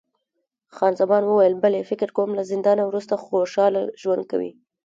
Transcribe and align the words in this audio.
خان 0.75 0.93
زمان 1.01 1.23
وویل، 1.25 1.53
بلی، 1.63 1.87
فکر 1.89 2.09
کوم 2.17 2.29
له 2.37 2.43
زندانه 2.51 2.83
وروسته 2.85 3.13
خوشحاله 3.25 3.81
ژوند 4.01 4.23
کوي. 4.31 4.51